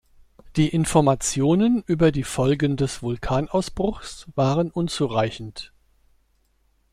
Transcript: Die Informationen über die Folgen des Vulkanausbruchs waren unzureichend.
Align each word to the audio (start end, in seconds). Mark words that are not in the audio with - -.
Die 0.55 0.69
Informationen 0.69 1.83
über 1.85 2.11
die 2.11 2.23
Folgen 2.23 2.75
des 2.75 3.03
Vulkanausbruchs 3.03 4.25
waren 4.33 4.71
unzureichend. 4.71 5.73